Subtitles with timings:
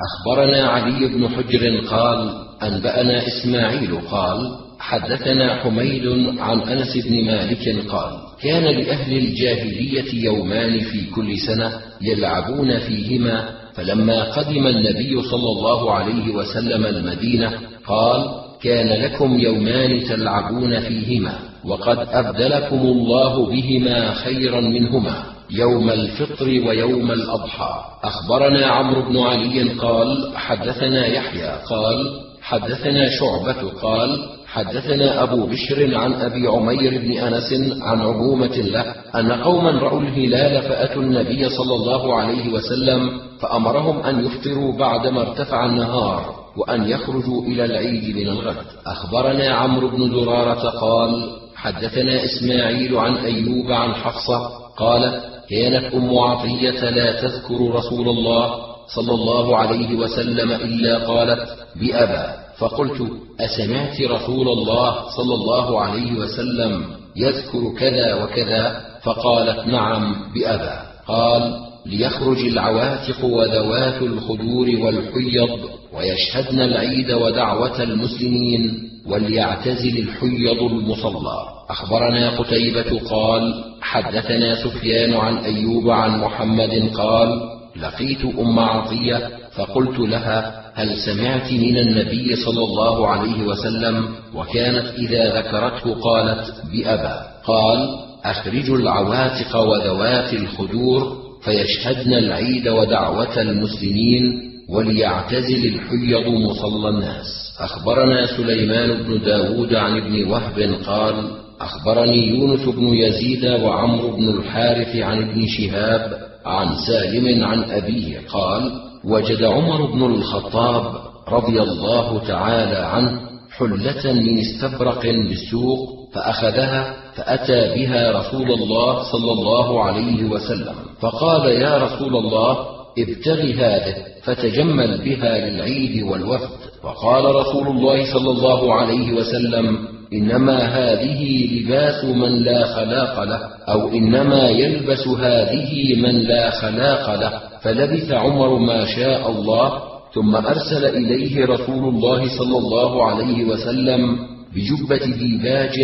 [0.00, 2.30] أخبرنا علي بن حجر قال
[2.62, 4.38] أنبأنا إسماعيل قال
[4.78, 6.06] حدثنا حميد
[6.38, 8.12] عن أنس بن مالك قال
[8.42, 11.72] كان لأهل الجاهلية يومان في كل سنة
[12.02, 17.52] يلعبون فيهما فلما قدم النبي صلى الله عليه وسلم المدينة
[17.86, 18.26] قال
[18.62, 25.35] كان لكم يومان تلعبون فيهما وقد أبدلكم الله بهما خيرا منهما.
[25.50, 27.74] يوم الفطر ويوم الأضحى.
[28.04, 36.12] أخبرنا عمرو بن علي قال حدثنا يحيى قال حدثنا شعبة قال حدثنا أبو بشر عن
[36.14, 42.14] أبي عمير بن أنس عن عمومة له أن قوما رأوا الهلال فأتوا النبي صلى الله
[42.14, 48.56] عليه وسلم فأمرهم أن يفطروا بعدما ارتفع النهار وأن يخرجوا إلى العيد من الغد.
[48.86, 56.90] أخبرنا عمرو بن زرارة قال حدثنا إسماعيل عن أيوب عن حفصة قالت كانت أم عطية
[56.90, 58.54] لا تذكر رسول الله
[58.94, 61.48] صلى الله عليه وسلم إلا قالت
[61.80, 62.36] بأبا.
[62.58, 63.10] فقلت
[63.40, 66.84] أسمعت رسول الله صلى الله عليه وسلم
[67.16, 70.80] يذكر كذا وكذا؟ فقالت نعم بأبا.
[71.08, 71.54] قال
[71.86, 75.58] ليخرج العواتق وذوات الخدور والحيض
[75.94, 78.85] ويشهدن العيد ودعوة المسلمين.
[79.08, 81.56] وليعتزل الحيض المصلى.
[81.70, 87.28] أخبرنا قتيبة قال حدثنا سفيان عن أيوب عن محمد قال
[87.76, 95.38] لقيت أم عطية فقلت لها هل سمعت من النبي صلى الله عليه وسلم؟ وكانت إذا
[95.38, 97.26] ذكرته قالت بأبا.
[97.44, 97.88] قال
[98.24, 104.22] اخرجوا العواتق وذوات الخدور فيشهدن العيد ودعوة المسلمين
[104.68, 107.45] وليعتزل الحيض مصلى الناس.
[107.60, 111.14] أخبرنا سليمان بن داود عن ابن وهب قال
[111.60, 118.72] أخبرني يونس بن يزيد وعمرو بن الحارث عن ابن شهاب عن سالم عن أبيه قال
[119.04, 120.94] وجد عمر بن الخطاب
[121.28, 123.20] رضي الله تعالى عنه
[123.58, 131.78] حلة من استبرق بالسوق فأخذها فأتى بها رسول الله صلى الله عليه وسلم فقال يا
[131.78, 132.56] رسول الله
[132.98, 136.65] ابتغ هذه فتجمل بها للعيد والوفد.
[136.86, 139.78] وقال رسول الله صلى الله عليه وسلم
[140.12, 141.20] إنما هذه
[141.54, 147.32] لباس من لا خلاق له أو إنما يلبس هذه من لا خلاق له
[147.62, 149.72] فلبث عمر ما شاء الله
[150.14, 154.18] ثم أرسل إليه رسول الله صلى الله عليه وسلم
[154.54, 155.76] بجبة ديباج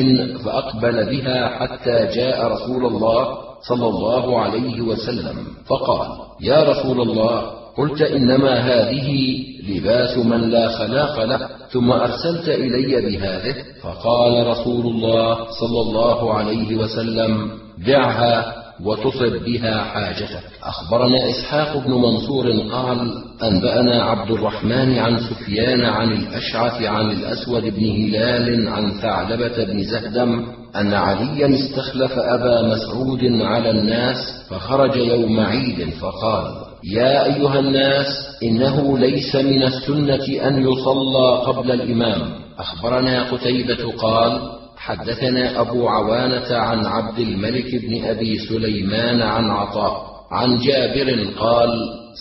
[0.44, 3.28] فأقبل بها حتى جاء رسول الله
[3.68, 5.36] صلى الله عليه وسلم
[5.66, 6.08] فقال
[6.40, 9.38] يا رسول الله قلت إنما هذه
[9.68, 16.76] لباس من لا خلاق له ثم أرسلت إلي بهذه فقال رسول الله صلى الله عليه
[16.76, 17.50] وسلم
[17.86, 20.42] دعها وتصب بها حاجتك.
[20.62, 23.12] أخبرنا إسحاق بن منصور قال
[23.42, 30.44] أنبأنا عبد الرحمن عن سفيان عن الأشعث عن الأسود بن هلال عن ثعلبة بن زهدم
[30.76, 34.16] أن عليا استخلف أبا مسعود على الناس
[34.48, 36.44] فخرج يوم عيد فقال
[36.84, 38.06] يا أيها الناس
[38.42, 42.20] إنه ليس من السنة أن يصلى قبل الإمام.
[42.58, 50.58] أخبرنا قتيبة قال حدثنا أبو عوانة عن عبد الملك بن أبي سليمان عن عطاء عن
[50.58, 51.70] جابر قال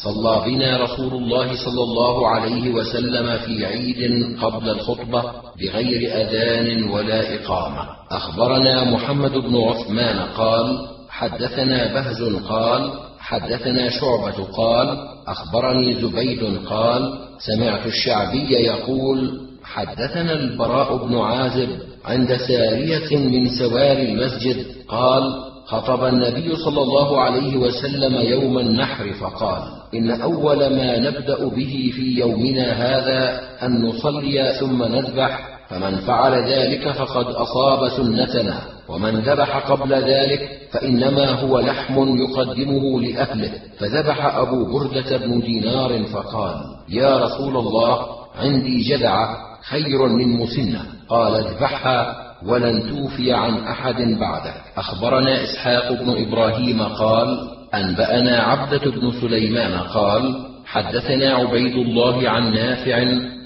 [0.03, 5.23] صلى بنا رسول الله صلى الله عليه وسلم في عيد قبل الخطبة
[5.59, 7.87] بغير أذان ولا إقامة.
[8.11, 14.97] أخبرنا محمد بن عثمان قال حدثنا بهز قال حدثنا شعبة قال
[15.27, 24.65] أخبرني زبيد قال سمعت الشعبي يقول حدثنا البراء بن عازب عند سارية من سوار المسجد
[24.87, 29.61] قال خطب النبي صلى الله عليه وسلم يوم النحر فقال
[29.93, 36.91] إن أول ما نبدأ به في يومنا هذا أن نصلي ثم نذبح فمن فعل ذلك
[36.91, 45.17] فقد أصاب سنتنا ومن ذبح قبل ذلك فإنما هو لحم يقدمه لأهله فذبح أبو بردة
[45.17, 46.55] بن دينار فقال
[46.89, 48.05] يا رسول الله
[48.35, 49.37] عندي جذعة
[49.69, 50.85] خير من مسنة.
[51.11, 52.15] قال اذبحها
[52.45, 57.27] ولن توفي عن أحد بعدك أخبرنا إسحاق بن إبراهيم قال
[57.73, 60.35] أنبأنا عبدة بن سليمان قال
[60.65, 62.95] حدثنا عبيد الله عن نافع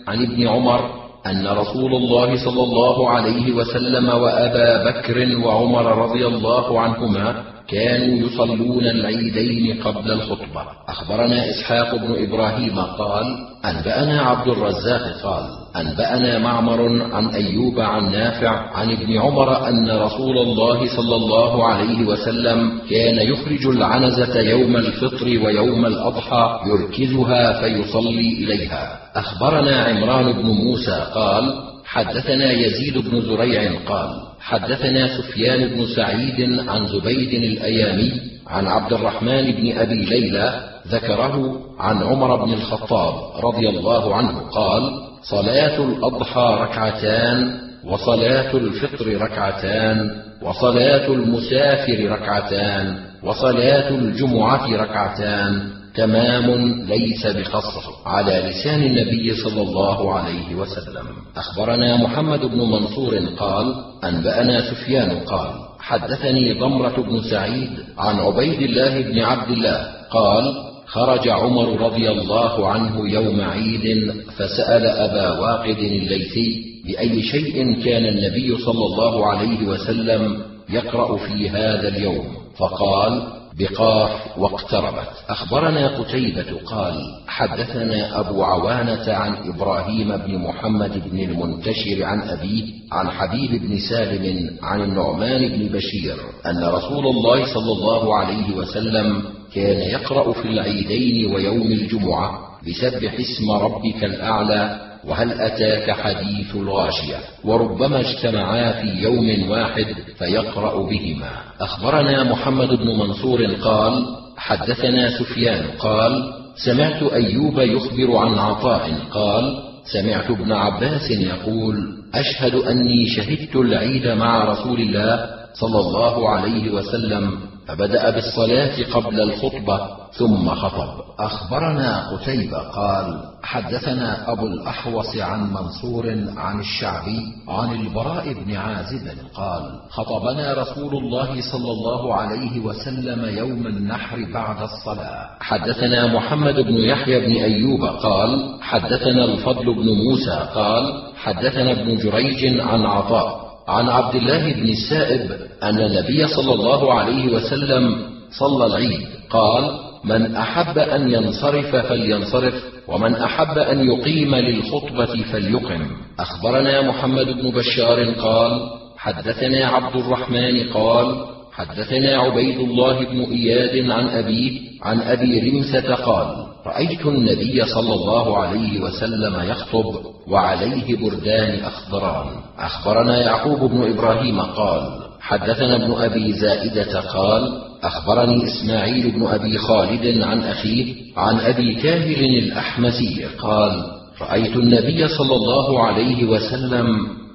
[0.07, 0.89] عن ابن عمر
[1.25, 8.85] أن رسول الله صلى الله عليه وسلم وأبا بكر وعمر رضي الله عنهما كانوا يصلون
[8.85, 10.63] العيدين قبل الخطبة.
[10.88, 13.25] أخبرنا إسحاق بن إبراهيم قال
[13.65, 15.44] أنبأنا عبد الرزاق قال
[15.75, 22.06] أنبأنا معمر عن أيوب عن نافع عن ابن عمر أن رسول الله صلى الله عليه
[22.06, 29.00] وسلم كان يخرج العنزة يوم الفطر ويوم الأضحى يركزها فيصلي إليها.
[29.15, 31.53] أخبرنا عمران بن موسى قال
[31.85, 34.09] حدثنا يزيد بن زريع قال
[34.45, 38.12] حدثنا سفيان بن سعيد عن زبيد الأيامي
[38.47, 43.13] عن عبد الرحمن بن أبي ليلى ذكره عن عمر بن الخطاب
[43.45, 44.83] رضي الله عنه قال
[45.21, 56.47] صلاة الأضحى ركعتان وصلاة الفطر ركعتان وصلاة المسافر ركعتان وصلاة الجمعة ركعتان تمام
[56.86, 61.06] ليس بخصه على لسان النبي صلى الله عليه وسلم.
[61.38, 65.50] أخبرنا محمد بن منصور قال أنبأنا سفيان قال
[65.80, 70.53] حدثني ضمرة بن سعيد عن عبيد الله بن عبد الله قال
[70.88, 78.57] خرج عمر رضي الله عنه يوم عيد فسأل أبا واقد الليثي بأي شيء كان النبي
[78.57, 80.38] صلى الله عليه وسلم
[80.69, 82.27] يقرأ في هذا اليوم.
[82.57, 85.07] فقال بقاف واقتربت.
[85.30, 86.96] أخبرنا قتيبة قال
[87.28, 94.57] حدثنا أبو عوانة عن إبراهيم بن محمد بن المنتشر عن أبيه عن حبيب بن سالم
[94.63, 96.16] عن النعمان بن بشير
[96.46, 99.24] أن رسول الله صلى الله عليه وسلم
[99.56, 108.00] كان يقرأ في العيدين ويوم الجمعة بسبح اسم ربك الأعلى وهل أتاك حديث الغاشية؟ وربما
[108.00, 109.86] اجتمعا في يوم واحد
[110.18, 111.31] فيقرأ بهما.
[111.62, 114.06] أخبرنا محمد بن منصور قال
[114.38, 116.34] حدثنا سفيان قال
[116.66, 119.57] سمعت أيوب يخبر عن عطاء قال
[119.94, 121.75] سمعت ابن عباس يقول
[122.13, 127.31] أشهد أني شهدت العيد مع رسول الله صلى الله عليه وسلم
[127.67, 131.06] فبدأ بالصلاة قبل الخطبة ثم خطب.
[131.19, 139.79] أخبرنا قتيبة قال حدثنا أبو الأحوص عن منصور عن الشعبي عن البراء بن عازب قال
[139.89, 145.29] خطبنا رسول الله صلى الله عليه وسلم يوم النحر بعد الصلاة.
[145.39, 152.59] حدثنا محمد بن يحيى بن أيوب قال حدثنا الفضل بن موسى قال حدثنا ابن جريج
[152.61, 155.31] عن عطاء عن عبد الله بن السائب
[155.63, 157.95] أن النبي صلى الله عليه وسلم
[158.39, 159.07] صلى العيد.
[159.29, 159.63] قال
[160.03, 165.88] من أحب أن ينصرف فلينصرف ومن أحب أن يقيم للخطبة فليقم.
[166.19, 174.07] أخبرنا محمد بن بشار قال حدثنا عبد الرحمن قال حدثنا عبيد الله بن إياد عن
[174.07, 179.85] أبيه عن أبي رمسة قال رأيت النبي صلى الله عليه وسلم يخطب
[180.27, 182.25] وعليه بردان أخضران.
[182.59, 184.81] أخبرنا يعقوب بن إبراهيم قال
[185.21, 192.25] حدثنا ابن أبي زائدة قال أخبرني إسماعيل بن أبي خالد عن أخيه عن أبي كاهل
[192.25, 193.83] الأحمسي قال
[194.21, 196.88] رأيت النبي صلى الله عليه وسلم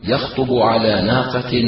[0.04, 1.62] يخطب على ناقة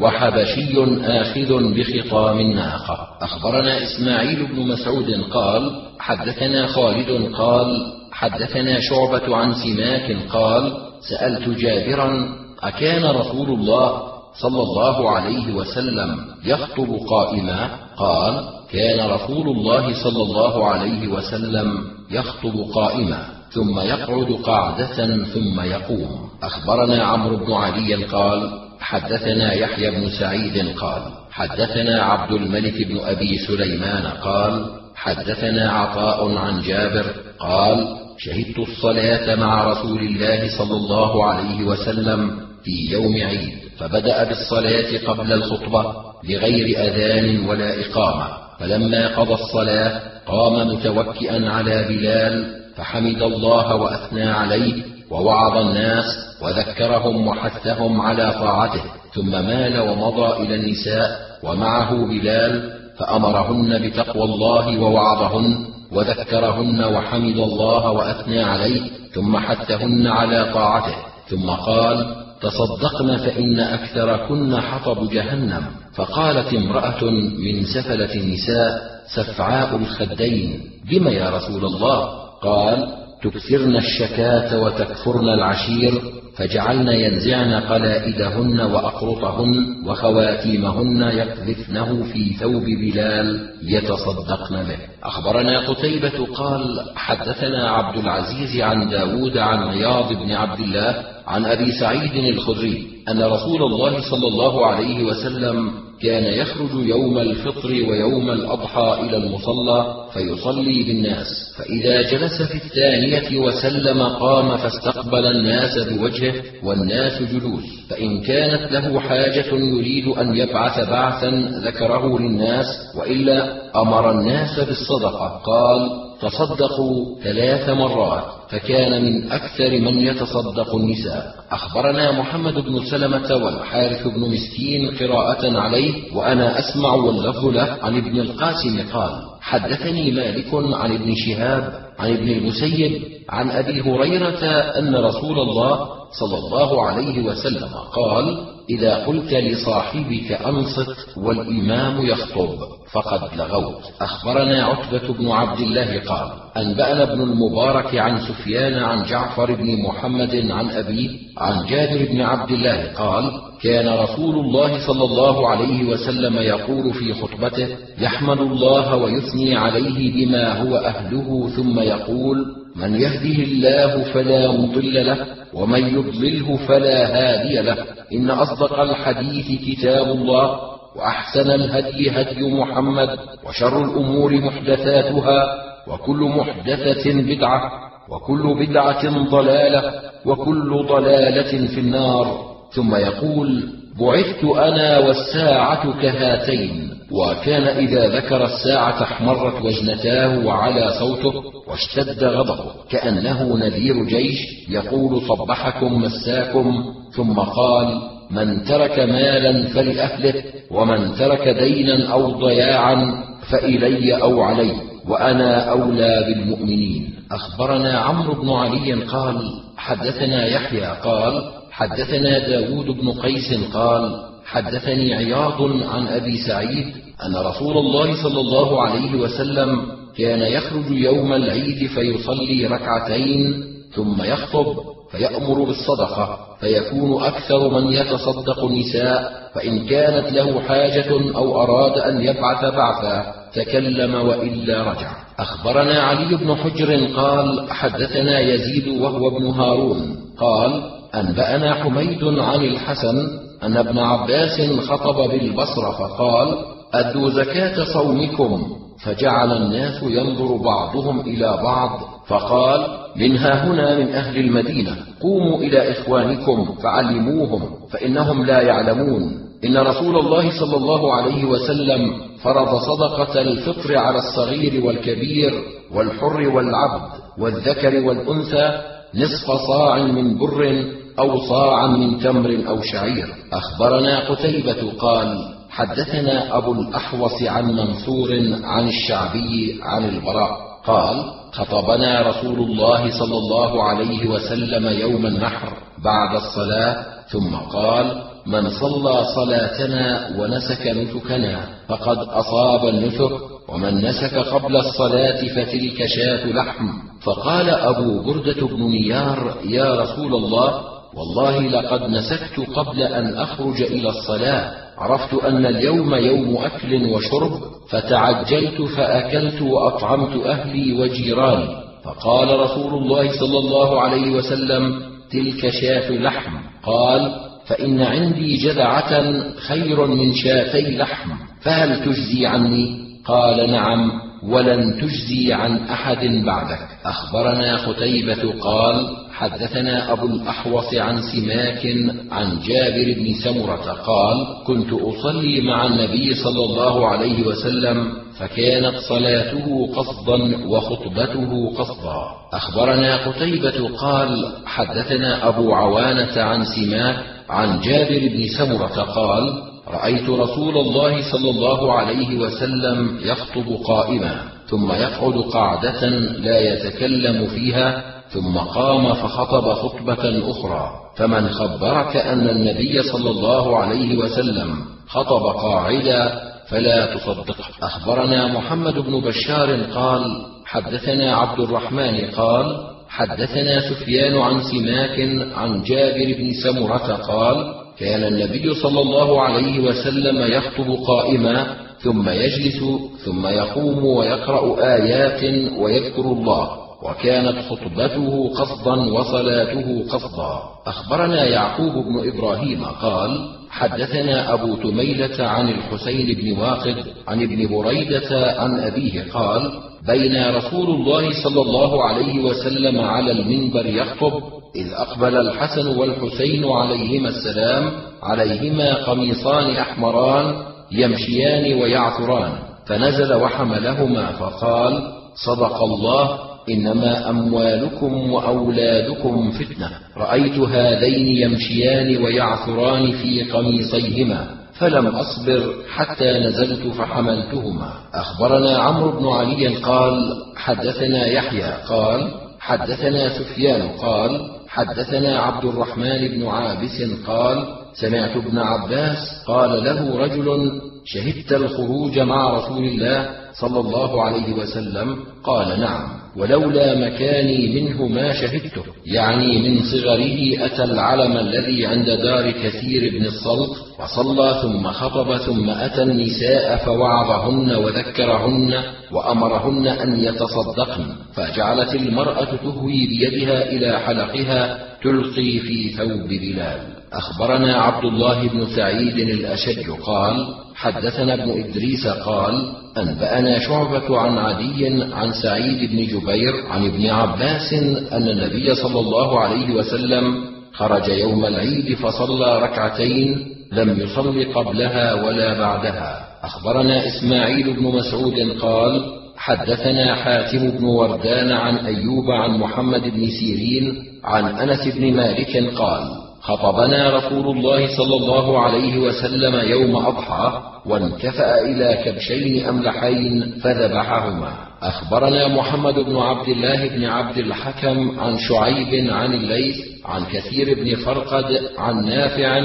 [0.00, 0.74] وحبشي
[1.04, 10.16] آخذ بخطام الناقة أخبرنا إسماعيل بن مسعود قال حدثنا خالد قال حدثنا شعبة عن سماك
[10.30, 12.28] قال سألت جابرا
[12.62, 14.02] أكان رسول الله
[14.40, 22.70] صلى الله عليه وسلم يخطب قائما؟ قال كان رسول الله صلى الله عليه وسلم يخطب
[22.74, 23.37] قائما.
[23.50, 26.28] ثم يقعد قعدة ثم يقوم.
[26.42, 33.38] أخبرنا عمرو بن علي قال حدثنا يحيى بن سعيد قال حدثنا عبد الملك بن أبي
[33.38, 37.06] سليمان قال حدثنا عطاء عن جابر
[37.38, 42.30] قال شهدت الصلاة مع رسول الله صلى الله عليه وسلم
[42.64, 45.94] في يوم عيد فبدأ بالصلاة قبل الخطبة
[46.28, 48.28] بغير أذان ولا إقامة
[48.60, 56.04] فلما قضى الصلاة قام متوكئا على بلال فحمد الله وأثنى عليه ووعظ الناس
[56.42, 58.82] وذكرهم وحثهم على طاعته
[59.14, 68.42] ثم مال ومضى إلى النساء ومعه بلال فأمرهن بتقوى الله ووعظهن وذكرهن وحمد الله وأثنى
[68.42, 68.80] عليه
[69.14, 70.96] ثم حثهن على طاعته
[71.28, 75.62] ثم قال تصدقن فإن أكثركن حطب جهنم.
[75.94, 77.04] فقالت امرأة
[77.38, 78.80] من سفلة النساء
[79.16, 82.88] سفعاء الخدين بم يا رسول الله؟ قال
[83.22, 86.02] تكثرن الشكاة وتكفرن العشير
[86.36, 94.78] فجعلن ينزعن قلائدهن وأقرطهن وخواتيمهن يقذفنه في ثوب بلال يتصدقن به.
[95.02, 101.72] أخبرنا قتيبة قال حدثنا عبد العزيز عن داود عن عياض بن عبد الله عن أبي
[101.72, 105.70] سعيد الخدري أن رسول الله صلى الله عليه وسلم
[106.02, 111.26] كان يخرج يوم الفطر ويوم الأضحى إلى المصلى فيصلي بالناس
[111.58, 119.54] فإذا جلس في الثانية وسلم قام فاستقبل الناس بوجهه والناس جلوس فإن كانت له حاجة
[119.54, 121.30] يريد أن يبعث بعثا
[121.64, 130.74] ذكره للناس وإلا أمر الناس بالصدقة قال تصدقوا ثلاث مرات فكان من أكثر من يتصدق
[130.74, 131.34] النساء.
[131.50, 138.20] أخبرنا محمد بن سلمة والحارث بن مسكين قراءة عليه وأنا أسمع واللفظ له عن ابن
[138.20, 144.44] القاسم قال حدثني مالك عن ابن شهاب عن ابن المسيب عن أبي هريرة
[144.78, 145.88] أن رسول الله
[146.20, 152.58] صلى الله عليه وسلم قال إذا قلت لصاحبك أنصت والإمام يخطب
[152.92, 153.82] فقد لغوت.
[154.00, 160.50] أخبرنا عتبة بن عبد الله قال أنبأنا ابن المبارك عن سفيان عن جعفر بن محمد
[160.50, 166.38] عن أبيه عن جابر بن عبد الله قال كان رسول الله صلى الله عليه وسلم
[166.38, 172.46] يقول في خطبته يحمد الله ويثني عليه بما هو أهله ثم يقول
[172.76, 177.76] من يهده الله فلا مضل له ومن يضلله فلا هادي له.
[178.12, 180.58] إن أصدق الحديث كتاب الله
[180.96, 183.08] وأحسن الهدي هدي محمد
[183.48, 185.44] وشر الأمور محدثاتها
[185.88, 187.70] وكل محدثة بدعة
[188.10, 189.92] وكل بدعة ضلالة
[190.26, 192.47] وكل ضلالة في النار.
[192.70, 193.62] ثم يقول
[194.00, 201.32] بعثت أنا والساعة كهاتين وكان إذا ذكر الساعة احمرت وجنتاه وعلى صوته
[201.68, 206.84] واشتد غضبه كأنه نذير جيش يقول صبحكم مساكم.
[207.16, 214.72] ثم قال من ترك مالا فلأهله ومن ترك دينا أو ضياعا فإلي أو علي
[215.08, 217.14] وأنا أولى بالمؤمنين.
[217.32, 219.42] أخبرنا عمرو بن علي قال
[219.76, 221.42] حدثنا يحيى قال
[221.78, 226.86] حدثنا داود بن قيس قال حدثني عياض عن أبي سعيد
[227.26, 229.82] أن رسول الله صلى الله عليه وسلم
[230.16, 234.76] كان يخرج يوم العيد فيصلي ركعتين ثم يخطب
[235.10, 242.64] فيأمر بالصدقة فيكون أكثر من يتصدق النساء فإن كانت له حاجة أو أراد أن يبعث
[242.74, 245.12] بعثا تكلم وإلا رجع.
[245.38, 253.28] أخبرنا علي بن حجر قال حدثنا يزيد وهو ابن هارون قال أنبأنا حميد عن الحسن
[253.62, 256.58] أن ابن عباس خطب بالبصرة فقال
[256.94, 258.76] أدوا زكاة صومكم.
[259.04, 262.86] فجعل الناس ينظر بعضهم إلى بعض فقال
[263.16, 264.96] منها هنا من أهل المدينة.
[265.20, 269.48] قوموا إلى إخوانكم فعلموهم فإنهم لا يعلمون.
[269.64, 272.12] إن رسول الله صلى الله عليه وسلم
[272.42, 275.54] فرض صدقة الفطر على الصغير والكبير
[275.94, 280.84] والحر والعبد والذكر والأنثى نصف صاع من بر
[281.18, 283.26] أو صاعا من تمر أو شعير.
[283.52, 288.30] أخبرنا قتيبة قال حدثنا أبو الأحوص عن منصور
[288.64, 290.50] عن الشعبي عن البراء
[290.86, 295.72] قال خطبنا رسول الله صلى الله عليه وسلم يوم النحر
[296.04, 303.30] بعد الصلاة ثم قال من صلى صلاتنا ونسك نسكنا فقد أصاب النسك
[303.68, 306.88] ومن نسك قبل الصلاة فتلك شاة لحم.
[307.22, 310.82] فقال أبو بردة بن نيار يا رسول الله
[311.14, 314.70] والله لقد نسكت قبل أن أخرج إلى الصلاة.
[314.98, 317.50] عرفت أن اليوم يوم أكل وشرب
[317.90, 321.76] فتعجلت فأكلت وأطعمت أهلي وجيراني.
[322.04, 326.52] فقال رسول الله صلى الله عليه وسلم تلك شاة لحم.
[326.82, 335.52] قال فإن عندي جذعة خير من شاتي لحم فهل تجزي عني؟ قال نعم ولن تجزي
[335.52, 336.88] عن أحد بعدك.
[337.04, 341.86] أخبرنا قتيبة قال حدثنا أبو الأحوص عن سماك
[342.30, 348.08] عن جابر بن سمرة قال كنت أصلي مع النبي صلى الله عليه وسلم
[348.38, 352.22] فكانت صلاته قصدا وخطبته قصدا.
[352.52, 360.78] أخبرنا قتيبة قال حدثنا أبو عوانة عن سماك عن جابر بن سمرة قال رأيت رسول
[360.78, 369.14] الله صلى الله عليه وسلم يخطب قائما ثم يقعد قعدة لا يتكلم فيها ثم قام
[369.14, 370.90] فخطب خطبة أخرى.
[371.16, 379.20] فمن خبرك أن النبي صلى الله عليه وسلم خطب قاعدا فلا تصدقه أخبرنا محمد بن
[379.20, 385.18] بشار قال حدثنا عبد الرحمن قال حدثنا سفيان عن سماك
[385.56, 392.80] عن جابر بن سمرة قال كان النبي صلى الله عليه وسلم يخطب قائما ثم يجلس
[393.24, 395.42] ثم يقوم ويقرأ آيات
[395.78, 396.68] ويذكر الله
[397.02, 400.58] وكانت خطبته قصدا وصلاته قصدا.
[400.86, 406.96] أخبرنا يعقوب بن إبراهيم قال حدثنا أبو تميلة عن الحسين بن واقد
[407.28, 409.72] عن ابن بريدة عن أبيه قال
[410.06, 414.42] بين رسول الله صلى الله عليه وسلم على المنبر يخطب
[414.76, 417.92] إذ أقبل الحسن والحسين عليهما السلام
[418.22, 420.54] عليهما قميصان أحمران
[420.92, 422.52] يمشيان ويعثران
[422.86, 429.90] فنزل وحملهما فقال صدق الله إنما أموالكم وأولادكم فتنة.
[430.16, 434.46] رأيت هذين يمشيان ويعثران في قميصيهما
[434.78, 437.92] فلم أصبر حتى نزلت فحملتهما.
[438.14, 446.46] أخبرنا عمرو بن علي قال حدثنا يحيى قال حدثنا سفيان قال حدثنا عبد الرحمن بن
[446.46, 450.70] عابس قال سمعت ابن عباس قال له رجل
[451.04, 456.08] شهدت الخروج مع رسول الله صلى الله عليه وسلم؟ قال نعم.
[456.38, 458.82] ولولا مكاني منه ما شهدته.
[459.06, 465.70] يعني من صغره أتى العلم الذي عند دار كثير بن الصلت وصلى ثم خطب ثم
[465.70, 475.88] أتى النساء فوعظهن وذكرهن وأمرهن أن يتصدقن فجعلت المرأة تهوي بيدها إلى حلقها تلقي في
[475.88, 476.97] ثوب بلال.
[477.12, 485.04] أخبرنا عبد الله بن سعيد الأشج قال حدثنا ابن إدريس قال أنبأنا شعبة عن عدي
[485.12, 487.72] عن سعيد بن جبير عن ابن عباس
[488.12, 490.34] أن النبي صلى الله عليه وسلم
[490.72, 496.24] خرج يوم العيد فصلى ركعتين لم يصل قبلها ولا بعدها.
[496.42, 499.04] أخبرنا إسماعيل بن مسعود قال
[499.36, 506.27] حدثنا حاتم بن وردان عن أيوب عن محمد بن سيرين عن أنس بن مالك قال
[506.42, 514.52] خطبنا رسول الله صلى الله عليه وسلم يوم أضحى وانكفا إلى كبشين أملحين فذبحهما.
[514.82, 520.96] أخبرنا محمد بن عبد الله بن عبد الحكم عن شعيب عن الليث عن كثير بن
[520.96, 521.44] فرقد
[521.78, 522.58] عن نافع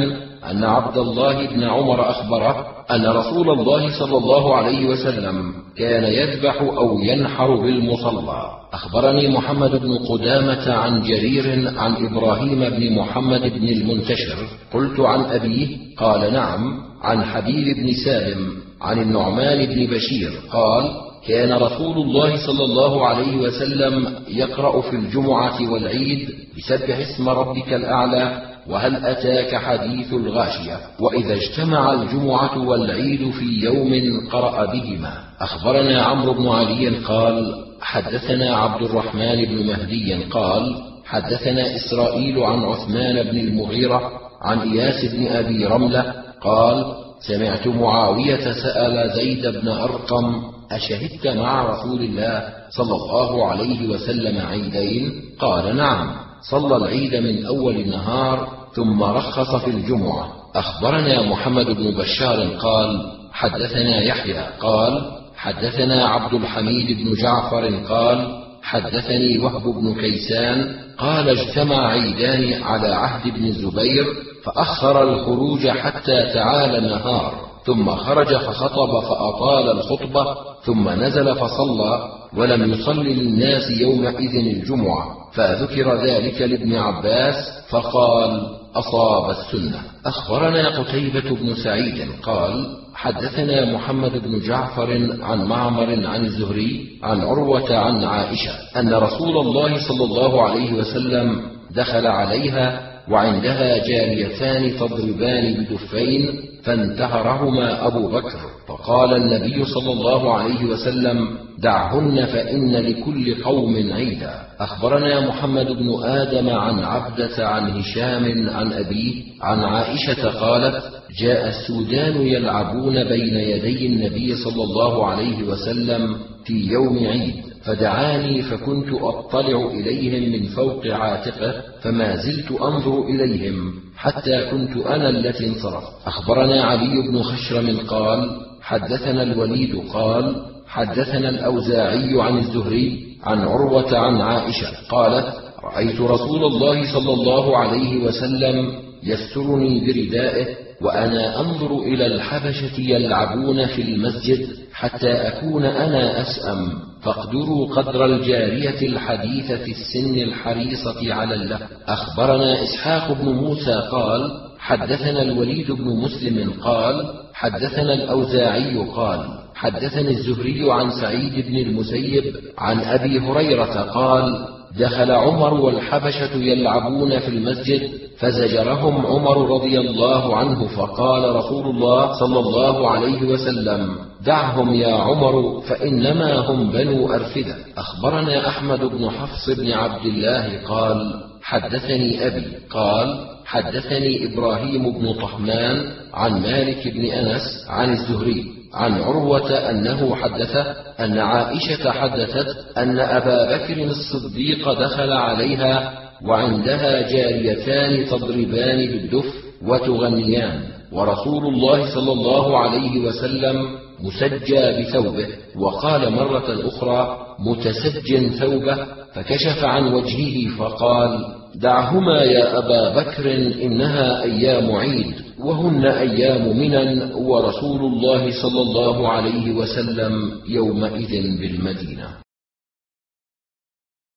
[0.52, 6.62] أن عبد الله بن عمر أخبره أن رسول الله صلى الله عليه وسلم كان يذبح
[6.62, 8.46] أو ينحر بالمصلى.
[8.74, 14.38] أخبرني محمد بن قدامة عن جرير عن إبراهيم بن محمد بن المنتشر.
[14.74, 16.94] قلت عن أبيه قال نعم.
[17.02, 20.92] عن حبيب بن سالم عن النعمان بن بشير قال
[21.28, 28.42] كان رسول الله صلى الله عليه وسلم يقرأ في الجمعة والعيد بسبح اسم ربك الأعلى
[28.70, 33.92] وهل أتاك حديث الغاشية؟ وإذا اجتمع الجمعة والعيد في يوم
[34.32, 35.14] قرأ بهما.
[35.40, 43.24] أخبرنا عمرو بن علي قال حدثنا عبد الرحمن بن مهدي قال حدثنا إسرائيل عن عثمان
[43.24, 44.12] بن المغيرة
[44.42, 46.86] عن إياس بن أبي رملة قال
[47.28, 55.12] سمعت معاوية سأل زيد بن أرقم أشهدت مع رسول الله صلى الله عليه وسلم عيدين؟
[55.40, 56.12] قال نعم.
[56.52, 60.34] صلى العيد من أول النهار ثم رخص في الجمعة.
[60.56, 69.40] أخبرنا محمد بن بشار قال حدثنا يحيى قال حدثنا عبد الحميد بن جعفر قال حدثني
[69.40, 74.06] وهب بن كيسان قال اجتمع عيدان على عهد بن الزبير
[74.44, 77.53] فأخر الخروج حتى تعالى النهار.
[77.66, 86.42] ثم خرج فخطب فأطال الخطبة ثم نزل فصلى ولم يصل للناس يومئذ الجمعة فذكر ذلك
[86.42, 87.36] لابن عباس
[87.70, 88.42] فقال
[88.76, 89.82] أصاب السنة.
[90.06, 97.76] أخبرنا قتيبة بن سعيد قال حدثنا محمد بن جعفر عن معمر عن الزهري عن عروة
[97.76, 101.42] عن عائشة أن رسول الله صلى الله عليه وسلم
[101.76, 111.38] دخل عليها وعندها جاريتان تضربان بدفين فانتهرهما أبو بكر فقال النبي صلى الله عليه وسلم
[111.60, 114.34] دعهن فإن لكل قوم عيدا.
[114.60, 120.84] أخبرنا محمد بن آدم عن عبدة عن هشام عن أبيه عن عائشة قالت
[121.20, 127.53] جاء السودان يلعبون بين يدي النبي صلى الله عليه وسلم في يوم عيد.
[127.66, 135.48] فدعاني فكنت أطلع إليهم من فوق عاتقه فما زلت أنظر إليهم حتى كنت أنا التي
[135.48, 138.30] انصرفت أخبرنا علي بن خشرم قال
[138.62, 146.94] حدثنا الوليد قال حدثنا الأوزاعي عن الزهري عن عروة عن عائشة قالت رأيت رسول الله
[146.94, 148.74] صلى الله عليه وسلم
[149.04, 150.48] يسترني بردائه
[150.82, 156.72] وأنا أنظر إلى الحبشة يلعبون في المسجد حتى أكون أنا أسأم.
[157.04, 165.72] فاقدروا قدر الجارية الحديثة السن الحريصة على اللهو أخبرنا إسحاق بن موسى قال حدثنا الوليد
[165.72, 169.20] بن مسلم قال حدثنا الأوزاعي قال
[169.56, 172.24] حدثني الزهري عن سعيد بن المسيب
[172.58, 174.48] عن أبي هريرة قال
[174.80, 177.90] دخل عمر والحبشة يلعبون في المسجد
[178.20, 183.96] فزجرهم عمر رضي الله عنه فقال رسول الله صلى الله عليه وسلم
[184.26, 187.56] دعهم يا عمر فإنما هم بنو أرفدة.
[187.78, 192.46] أخبرنا أحمد بن حفص بن عبد الله قال حدثني أبي.
[192.70, 200.76] قال حدثني إبراهيم بن طهمان عن مالك بن أنس عن الزهري عن عروة أنه حدثه
[201.00, 209.26] أن عائشة حدثت أن أبا بكر الصديق دخل عليها وعندها جاريتان تضربان بالدف
[209.68, 210.60] وتغنيان
[210.92, 213.68] ورسول الله صلى الله عليه وسلم
[214.04, 218.78] مسجى بثوبه وقال مرة أخرى متسج ثوبه
[219.14, 221.20] فكشف عن وجهه فقال
[221.56, 223.32] دعهما يا أبا بكر
[223.62, 232.23] إنها أيام عيد وهن أيام منن ورسول الله صلى الله عليه وسلم يومئذ بالمدينة.